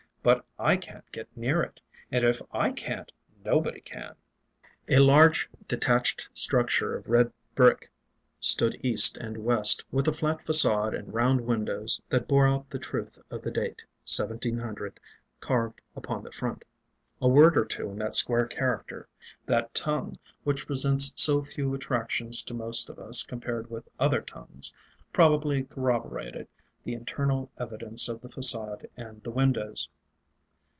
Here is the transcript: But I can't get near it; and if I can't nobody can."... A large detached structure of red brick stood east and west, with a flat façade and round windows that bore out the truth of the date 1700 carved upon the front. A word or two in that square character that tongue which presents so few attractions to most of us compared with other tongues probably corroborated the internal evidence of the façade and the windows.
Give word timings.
But 0.23 0.45
I 0.59 0.77
can't 0.77 1.11
get 1.11 1.35
near 1.35 1.63
it; 1.63 1.81
and 2.11 2.23
if 2.23 2.43
I 2.51 2.73
can't 2.73 3.11
nobody 3.43 3.81
can."... 3.81 4.13
A 4.87 4.99
large 4.99 5.49
detached 5.67 6.29
structure 6.31 6.95
of 6.95 7.09
red 7.09 7.33
brick 7.55 7.89
stood 8.39 8.77
east 8.85 9.17
and 9.17 9.43
west, 9.43 9.83
with 9.91 10.07
a 10.07 10.11
flat 10.11 10.45
façade 10.45 10.95
and 10.95 11.11
round 11.11 11.41
windows 11.41 11.99
that 12.09 12.27
bore 12.27 12.47
out 12.47 12.69
the 12.69 12.77
truth 12.77 13.17
of 13.31 13.41
the 13.41 13.49
date 13.49 13.83
1700 14.07 14.99
carved 15.39 15.81
upon 15.95 16.23
the 16.23 16.31
front. 16.31 16.65
A 17.19 17.27
word 17.27 17.57
or 17.57 17.65
two 17.65 17.89
in 17.89 17.97
that 17.97 18.13
square 18.13 18.45
character 18.45 19.07
that 19.47 19.73
tongue 19.73 20.13
which 20.43 20.67
presents 20.67 21.11
so 21.15 21.41
few 21.43 21.73
attractions 21.73 22.43
to 22.43 22.53
most 22.53 22.91
of 22.91 22.99
us 22.99 23.23
compared 23.25 23.71
with 23.71 23.89
other 23.99 24.21
tongues 24.21 24.71
probably 25.11 25.63
corroborated 25.63 26.47
the 26.83 26.93
internal 26.93 27.51
evidence 27.57 28.07
of 28.07 28.21
the 28.21 28.29
façade 28.29 28.85
and 28.95 29.23
the 29.23 29.31
windows. 29.31 29.89